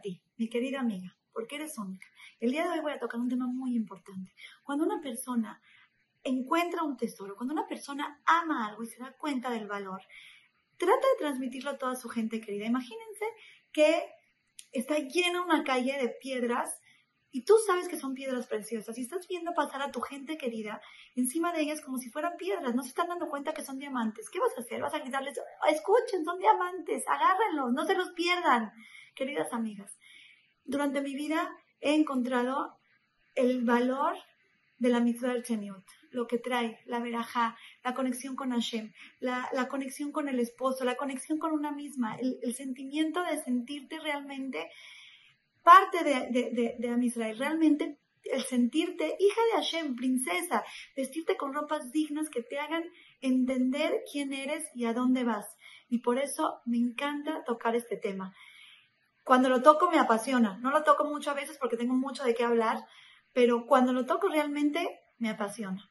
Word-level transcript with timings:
ti, 0.00 0.22
mi 0.36 0.48
querida 0.48 0.80
amiga, 0.80 1.16
porque 1.32 1.56
eres 1.56 1.78
única. 1.78 2.06
El 2.40 2.50
día 2.50 2.64
de 2.64 2.70
hoy 2.70 2.80
voy 2.80 2.92
a 2.92 2.98
tocar 2.98 3.20
un 3.20 3.28
tema 3.28 3.46
muy 3.46 3.74
importante. 3.74 4.32
Cuando 4.62 4.84
una 4.84 5.00
persona 5.00 5.60
encuentra 6.22 6.82
un 6.82 6.96
tesoro, 6.96 7.36
cuando 7.36 7.54
una 7.54 7.66
persona 7.66 8.20
ama 8.24 8.66
algo 8.66 8.82
y 8.82 8.86
se 8.86 8.98
da 8.98 9.12
cuenta 9.12 9.50
del 9.50 9.66
valor, 9.66 10.02
trata 10.76 11.06
de 11.12 11.18
transmitirlo 11.18 11.70
a 11.70 11.78
toda 11.78 11.96
su 11.96 12.08
gente 12.08 12.40
querida. 12.40 12.66
Imagínense 12.66 13.24
que 13.72 14.10
está 14.72 14.98
llena 14.98 15.42
una 15.42 15.64
calle 15.64 15.96
de 15.98 16.08
piedras 16.08 16.80
y 17.30 17.44
tú 17.44 17.54
sabes 17.66 17.88
que 17.88 17.98
son 17.98 18.14
piedras 18.14 18.46
preciosas 18.46 18.96
y 18.96 19.02
estás 19.02 19.26
viendo 19.26 19.52
pasar 19.54 19.82
a 19.82 19.90
tu 19.90 20.00
gente 20.00 20.38
querida 20.38 20.80
encima 21.16 21.52
de 21.52 21.62
ellas 21.62 21.80
como 21.80 21.98
si 21.98 22.08
fueran 22.08 22.36
piedras, 22.36 22.74
no 22.74 22.82
se 22.82 22.90
están 22.90 23.08
dando 23.08 23.28
cuenta 23.28 23.52
que 23.52 23.64
son 23.64 23.78
diamantes. 23.78 24.30
¿Qué 24.30 24.38
vas 24.38 24.56
a 24.56 24.60
hacer? 24.60 24.80
Vas 24.80 24.94
a 24.94 25.00
gritarles, 25.00 25.40
escuchen, 25.68 26.24
son 26.24 26.38
diamantes, 26.38 27.04
agárrenlos, 27.08 27.72
no 27.72 27.84
se 27.86 27.94
los 27.94 28.10
pierdan. 28.10 28.72
Queridas 29.14 29.52
amigas, 29.52 29.96
durante 30.64 31.00
mi 31.00 31.14
vida 31.14 31.50
he 31.80 31.94
encontrado 31.94 32.78
el 33.34 33.64
valor 33.64 34.16
de 34.78 34.88
la 34.88 35.00
mitzvah 35.00 35.32
del 35.32 35.42
Cheniut, 35.42 35.84
lo 36.10 36.26
que 36.26 36.38
trae, 36.38 36.80
la 36.86 37.00
veraja, 37.00 37.56
la 37.82 37.94
conexión 37.94 38.36
con 38.36 38.50
Hashem, 38.50 38.92
la, 39.20 39.68
conexión 39.68 40.12
con 40.12 40.28
el 40.28 40.40
esposo, 40.40 40.84
la 40.84 40.96
conexión 40.96 41.38
con 41.38 41.52
una 41.52 41.72
misma, 41.72 42.16
el, 42.16 42.54
sentimiento 42.54 43.22
de 43.22 43.42
sentirte 43.42 43.98
realmente 44.00 44.68
parte 45.62 46.04
de, 46.04 46.28
de, 46.30 46.76
de, 46.78 47.06
Israel, 47.06 47.38
realmente 47.38 47.98
el 48.24 48.42
sentirte 48.42 49.16
hija 49.18 49.40
de 49.46 49.62
Hashem, 49.62 49.96
princesa, 49.96 50.64
vestirte 50.96 51.36
con 51.36 51.52
ropas 51.52 51.90
dignas 51.92 52.30
que 52.30 52.42
te 52.42 52.58
hagan 52.58 52.84
entender 53.20 54.02
quién 54.10 54.32
eres 54.32 54.64
y 54.74 54.86
a 54.86 54.92
dónde 54.92 55.24
vas. 55.24 55.46
Y 55.88 55.98
por 55.98 56.18
eso 56.18 56.60
me 56.64 56.78
encanta 56.78 57.44
tocar 57.44 57.76
este 57.76 57.96
tema. 57.96 58.34
Cuando 59.24 59.48
lo 59.48 59.62
toco 59.62 59.90
me 59.90 59.98
apasiona. 59.98 60.58
No 60.58 60.70
lo 60.70 60.84
toco 60.84 61.04
muchas 61.04 61.34
veces 61.34 61.58
porque 61.58 61.76
tengo 61.76 61.94
mucho 61.94 62.24
de 62.24 62.34
qué 62.34 62.44
hablar, 62.44 62.86
pero 63.32 63.66
cuando 63.66 63.92
lo 63.92 64.04
toco 64.04 64.28
realmente 64.28 65.00
me 65.18 65.30
apasiona. 65.30 65.90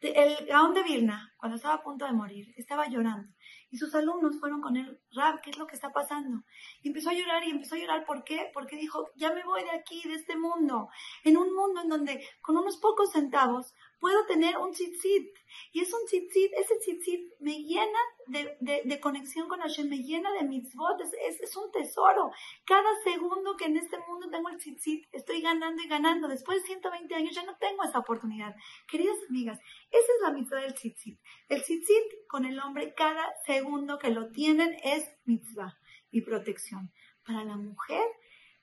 El 0.00 0.46
Gaón 0.46 0.74
de 0.74 0.84
Vilna, 0.84 1.34
cuando 1.38 1.56
estaba 1.56 1.74
a 1.74 1.82
punto 1.82 2.06
de 2.06 2.12
morir, 2.12 2.54
estaba 2.56 2.88
llorando. 2.88 3.34
Y 3.68 3.78
sus 3.78 3.92
alumnos 3.96 4.38
fueron 4.38 4.60
con 4.60 4.76
él, 4.76 5.00
Rab, 5.10 5.40
¿qué 5.40 5.50
es 5.50 5.58
lo 5.58 5.66
que 5.66 5.74
está 5.74 5.92
pasando? 5.92 6.44
Y 6.82 6.88
empezó 6.88 7.10
a 7.10 7.14
llorar 7.14 7.44
y 7.44 7.50
empezó 7.50 7.74
a 7.74 7.78
llorar, 7.78 8.06
¿por 8.06 8.22
qué? 8.22 8.48
Porque 8.54 8.76
dijo, 8.76 9.10
ya 9.16 9.32
me 9.32 9.42
voy 9.42 9.64
de 9.64 9.72
aquí, 9.72 10.00
de 10.06 10.14
este 10.14 10.36
mundo, 10.36 10.88
en 11.24 11.36
un 11.36 11.52
mundo 11.52 11.82
en 11.82 11.88
donde 11.88 12.24
con 12.40 12.56
unos 12.56 12.76
pocos 12.78 13.10
centavos 13.10 13.74
puedo 14.00 14.24
tener 14.26 14.56
un 14.56 14.72
tzitzit. 14.72 15.34
Y 15.72 15.80
es 15.80 15.92
un 15.92 16.04
tzitzit, 16.06 16.52
ese 16.54 16.76
tzitzit 16.78 17.32
me 17.40 17.58
llena 17.62 17.98
de, 18.26 18.82
de, 18.84 19.00
conexión 19.00 19.48
con 19.48 19.60
Hashem, 19.60 19.88
me 19.88 19.98
llena 19.98 20.30
de 20.32 20.44
mitzvot, 20.44 21.00
es, 21.00 21.40
es, 21.40 21.56
un 21.56 21.70
tesoro. 21.70 22.30
Cada 22.64 22.88
segundo 23.02 23.56
que 23.56 23.66
en 23.66 23.76
este 23.76 23.98
mundo 24.08 24.28
tengo 24.30 24.48
el 24.48 24.58
tzitzit, 24.58 25.06
estoy 25.12 25.40
ganando 25.40 25.82
y 25.82 25.88
ganando. 25.88 26.28
Después 26.28 26.62
de 26.62 26.66
120 26.68 27.14
años 27.14 27.34
ya 27.34 27.44
no 27.44 27.56
tengo 27.56 27.84
esa 27.84 27.98
oportunidad. 27.98 28.54
Queridas 28.86 29.16
amigas, 29.28 29.58
esa 29.90 30.12
es 30.16 30.22
la 30.22 30.32
mitzvah 30.32 30.60
del 30.60 30.74
tzitzit. 30.74 31.18
El 31.48 31.62
tzitzit 31.62 32.26
con 32.28 32.44
el 32.44 32.58
hombre, 32.60 32.94
cada 32.94 33.32
segundo 33.46 33.98
que 33.98 34.10
lo 34.10 34.30
tienen 34.30 34.76
es 34.84 35.08
mitzvah 35.24 35.78
y 36.10 36.22
protección. 36.22 36.92
Para 37.24 37.44
la 37.44 37.56
mujer, 37.56 38.06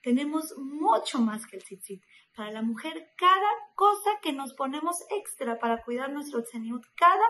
tenemos 0.05 0.53
mucho 0.59 1.17
más 1.17 1.47
que 1.47 1.57
el 1.57 1.63
tzitzit. 1.63 2.03
Para 2.35 2.51
la 2.51 2.61
mujer, 2.61 3.11
cada 3.17 3.51
cosa 3.73 4.11
que 4.21 4.33
nos 4.33 4.53
ponemos 4.53 4.97
extra 5.09 5.57
para 5.57 5.81
cuidar 5.81 6.11
nuestro 6.11 6.43
tzeniut, 6.43 6.83
cada 6.95 7.25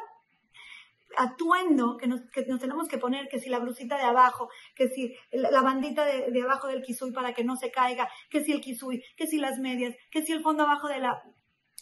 atuendo 1.15 1.95
que 1.95 2.07
nos, 2.07 2.19
tenemos 2.59 2.89
que 2.89 2.97
poner, 2.97 3.29
que 3.29 3.39
si 3.39 3.49
la 3.49 3.59
blusita 3.59 3.95
de 3.95 4.03
abajo, 4.03 4.49
que 4.75 4.89
si 4.89 5.15
la 5.31 5.61
bandita 5.61 6.03
de, 6.03 6.41
abajo 6.41 6.67
del 6.67 6.81
kisui 6.81 7.13
para 7.13 7.33
que 7.33 7.45
no 7.45 7.55
se 7.55 7.71
caiga, 7.71 8.09
que 8.29 8.43
si 8.43 8.51
el 8.51 8.59
kisui, 8.59 9.01
que 9.15 9.25
si 9.25 9.37
las 9.37 9.57
medias, 9.57 9.95
que 10.11 10.23
si 10.23 10.33
el 10.33 10.43
fondo 10.43 10.63
abajo 10.63 10.89
de 10.89 10.99
la, 10.99 11.23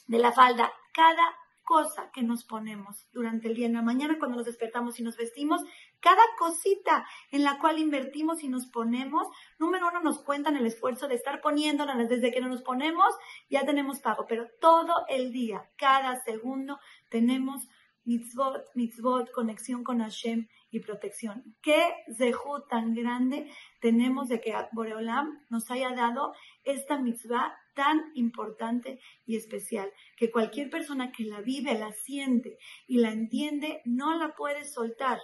de 0.06 0.20
la 0.20 0.32
falda, 0.32 0.72
cada 0.94 1.26
cosa 1.64 2.12
que 2.12 2.24
nos 2.24 2.44
ponemos 2.44 3.08
durante 3.12 3.48
el 3.48 3.56
día, 3.56 3.68
en 3.68 3.74
la 3.74 3.82
mañana 3.82 4.18
cuando 4.20 4.38
nos 4.38 4.46
despertamos 4.46 5.00
y 5.00 5.04
nos 5.04 5.18
vestimos, 5.18 5.62
cada 6.00 6.22
cosita 6.38 7.06
en 7.32 7.44
la 7.44 7.60
cual 7.60 7.80
invertimos 7.80 8.44
y 8.44 8.50
nos 8.50 8.68
ponemos, 8.68 9.28
número 9.60 9.88
uno 9.88 10.02
nos 10.02 10.20
cuentan 10.20 10.58
el 10.58 10.66
esfuerzo 10.66 11.08
de 11.08 11.16
estar 11.16 11.42
poniéndolas 11.42 12.10
desde 12.10 12.32
que 12.32 12.42
no 12.42 12.50
nos 12.50 12.62
ponemos, 12.62 13.14
ya 13.50 13.66
tenemos 13.66 14.00
pago, 14.00 14.26
pero 14.28 14.48
todo 14.60 15.06
el 15.08 15.32
día, 15.32 15.70
cada 15.78 16.22
segundo, 16.24 16.80
tenemos 17.10 17.68
mitzvot, 18.06 18.66
mitzvot, 18.76 19.32
conexión 19.32 19.84
con 19.84 20.00
Hashem 20.00 20.48
y 20.72 20.80
protección. 20.80 21.56
Qué 21.62 21.94
zehut 22.18 22.68
tan 22.70 22.94
grande 22.94 23.50
tenemos 23.80 24.30
de 24.30 24.42
que 24.42 24.54
Boreolam 24.72 25.46
nos 25.50 25.70
haya 25.72 25.92
dado 25.92 26.34
esta 26.64 26.98
mitzvah 26.98 27.56
tan 27.76 28.12
importante 28.16 29.00
y 29.26 29.36
especial, 29.36 29.92
que 30.18 30.32
cualquier 30.32 30.70
persona 30.70 31.12
que 31.12 31.24
la 31.24 31.42
vive, 31.42 31.78
la 31.78 31.92
siente 31.92 32.58
y 32.88 33.00
la 33.00 33.12
entiende, 33.12 33.82
no 33.86 34.18
la 34.18 34.36
puede 34.36 34.66
soltar. 34.66 35.20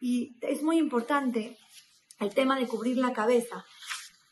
Y 0.00 0.36
es 0.42 0.62
muy 0.62 0.78
importante 0.78 1.56
el 2.20 2.34
tema 2.34 2.58
de 2.58 2.66
cubrir 2.66 2.98
la 2.98 3.12
cabeza. 3.12 3.64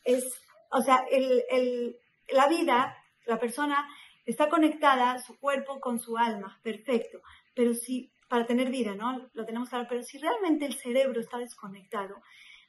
Es, 0.03 0.23
o 0.71 0.81
sea, 0.81 1.05
el, 1.09 1.95
la 2.29 2.47
vida, 2.47 2.95
la 3.25 3.39
persona 3.39 3.87
está 4.25 4.49
conectada, 4.49 5.19
su 5.19 5.37
cuerpo 5.39 5.79
con 5.79 5.99
su 5.99 6.17
alma, 6.17 6.59
perfecto. 6.63 7.21
Pero 7.53 7.73
si, 7.73 8.11
para 8.27 8.45
tener 8.45 8.69
vida, 8.69 8.95
¿no? 8.95 9.29
Lo 9.33 9.45
tenemos 9.45 9.69
claro, 9.69 9.85
pero 9.87 10.03
si 10.03 10.17
realmente 10.17 10.65
el 10.65 10.73
cerebro 10.75 11.19
está 11.19 11.37
desconectado, 11.37 12.21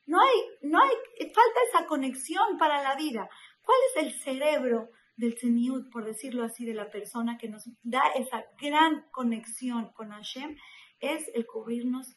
no 0.06 0.20
hay, 0.20 0.36
no 0.62 0.82
hay, 0.82 0.90
falta 1.18 1.60
esa 1.70 1.86
conexión 1.86 2.58
para 2.58 2.82
la 2.82 2.94
vida. 2.96 3.28
¿Cuál 3.62 3.78
es 3.90 4.04
el 4.04 4.12
cerebro 4.12 4.90
del 5.16 5.38
Seniut, 5.38 5.90
por 5.90 6.04
decirlo 6.04 6.44
así, 6.44 6.66
de 6.66 6.74
la 6.74 6.90
persona 6.90 7.38
que 7.38 7.48
nos 7.48 7.64
da 7.82 8.02
esa 8.16 8.44
gran 8.60 9.06
conexión 9.10 9.92
con 9.94 10.10
Hashem? 10.10 10.56
Es 11.00 11.30
el 11.34 11.46
cubrirnos 11.46 12.16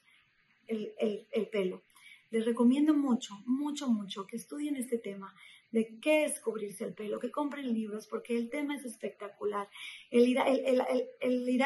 el, 0.68 0.94
el 1.32 1.48
pelo. 1.48 1.84
Les 2.30 2.46
recomiendo 2.46 2.94
mucho, 2.94 3.36
mucho, 3.46 3.88
mucho 3.90 4.26
que 4.28 4.36
estudien 4.36 4.76
este 4.76 4.98
tema 4.98 5.34
de 5.72 6.00
qué 6.00 6.26
es 6.26 6.40
cubrirse 6.40 6.86
el 6.86 6.94
pelo, 6.94 7.20
que 7.20 7.32
compren 7.32 7.74
libros, 7.74 8.08
porque 8.08 8.38
el 8.38 8.50
tema 8.50 8.76
es 8.76 8.86
espectacular. 8.86 9.68
El, 10.10 10.38
el, 10.38 10.82
el, 10.90 11.10
el 11.20 11.58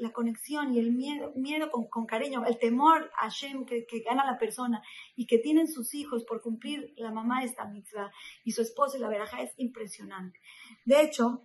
la 0.00 0.12
conexión 0.12 0.74
y 0.74 0.78
el 0.78 0.92
miedo, 0.92 1.32
miedo 1.36 1.70
con, 1.70 2.06
cariño, 2.06 2.44
el 2.44 2.58
temor 2.58 3.10
a 3.16 3.30
Hashem 3.30 3.64
que, 3.66 3.86
gana 4.04 4.26
la 4.26 4.38
persona 4.38 4.82
y 5.14 5.26
que 5.26 5.38
tienen 5.38 5.68
sus 5.68 5.94
hijos 5.94 6.24
por 6.24 6.42
cumplir 6.42 6.92
la 6.96 7.12
mamá 7.12 7.44
esta 7.44 7.66
mitzvah 7.66 8.10
y 8.44 8.52
su 8.52 8.62
esposa 8.62 8.96
y 8.96 9.00
la 9.00 9.08
veraja 9.08 9.42
es 9.42 9.52
impresionante. 9.58 10.40
De 10.84 11.02
hecho, 11.02 11.42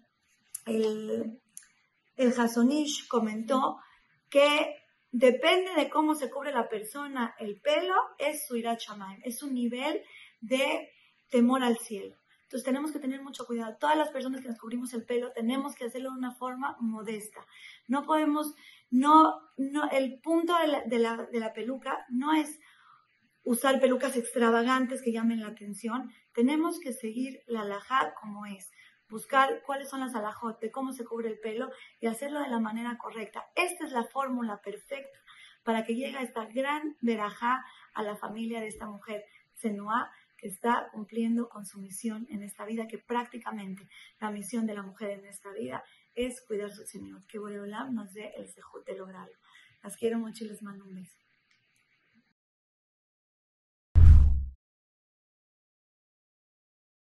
el, 0.65 1.39
el 2.15 2.39
Hasonish 2.39 3.07
comentó 3.07 3.77
que 4.29 4.78
depende 5.11 5.73
de 5.75 5.89
cómo 5.89 6.15
se 6.15 6.29
cubre 6.29 6.51
la 6.51 6.69
persona 6.69 7.35
el 7.39 7.59
pelo, 7.61 7.95
es 8.17 8.45
su 8.47 8.55
irat 8.55 8.79
es 9.23 9.43
un 9.43 9.53
nivel 9.53 10.03
de 10.41 10.91
temor 11.29 11.63
al 11.63 11.77
cielo. 11.77 12.15
Entonces 12.49 12.65
tenemos 12.65 12.91
que 12.91 12.97
tener 12.97 13.21
mucho 13.21 13.45
cuidado. 13.45 13.77
Todas 13.79 13.95
las 13.95 14.09
personas 14.09 14.41
que 14.41 14.47
nos 14.47 14.57
cubrimos 14.57 14.91
el 14.95 15.05
pelo 15.05 15.31
tenemos 15.33 15.75
que 15.75 15.85
hacerlo 15.85 16.09
de 16.09 16.17
una 16.17 16.33
forma 16.33 16.75
modesta. 16.79 17.45
No 17.87 18.05
podemos, 18.05 18.55
no, 18.89 19.39
no, 19.57 19.87
el 19.91 20.19
punto 20.19 20.57
de 20.57 20.97
la, 20.97 21.27
de 21.31 21.39
la, 21.39 21.53
peluca 21.53 22.07
no 22.09 22.33
es 22.33 22.59
usar 23.43 23.79
pelucas 23.79 24.17
extravagantes 24.17 25.03
que 25.03 25.11
llamen 25.11 25.41
la 25.41 25.49
atención. 25.49 26.11
Tenemos 26.33 26.79
que 26.79 26.91
seguir 26.91 27.39
la 27.45 27.61
alajá 27.61 28.15
como 28.19 28.47
es. 28.47 28.71
Buscar 29.09 29.63
cuáles 29.65 29.89
son 29.89 30.01
las 30.01 30.15
alajot 30.15 30.59
de 30.59 30.71
cómo 30.71 30.93
se 30.93 31.03
cubre 31.03 31.29
el 31.29 31.39
pelo 31.39 31.71
y 31.99 32.07
hacerlo 32.07 32.39
de 32.41 32.49
la 32.49 32.59
manera 32.59 32.97
correcta. 32.97 33.49
Esta 33.55 33.85
es 33.85 33.91
la 33.91 34.03
fórmula 34.03 34.61
perfecta 34.61 35.17
para 35.63 35.83
que 35.83 35.95
llegue 35.95 36.21
esta 36.21 36.45
gran 36.45 36.95
verajá 37.01 37.65
a 37.93 38.03
la 38.03 38.15
familia 38.15 38.61
de 38.61 38.67
esta 38.67 38.87
mujer, 38.87 39.25
Senua, 39.55 40.11
que 40.37 40.47
está 40.47 40.89
cumpliendo 40.93 41.49
con 41.49 41.65
su 41.65 41.79
misión 41.79 42.25
en 42.29 42.43
esta 42.43 42.65
vida, 42.65 42.87
que 42.87 42.97
prácticamente 42.97 43.89
la 44.19 44.31
misión 44.31 44.65
de 44.65 44.73
la 44.73 44.83
mujer 44.83 45.11
en 45.11 45.25
esta 45.25 45.51
vida 45.51 45.83
es 46.15 46.41
cuidar 46.41 46.71
su 46.71 46.85
Señor. 46.85 47.25
Que 47.27 47.39
Boreolam 47.39 47.93
nos 47.93 48.13
dé 48.13 48.33
el 48.37 48.47
sejut 48.47 48.85
de 48.85 48.95
lograrlo. 48.95 49.35
Las 49.83 49.97
quiero 49.97 50.17
mucho 50.17 50.45
y 50.45 50.47
les 50.47 50.61
mando 50.61 50.85
un 50.85 50.95
beso. 50.95 51.28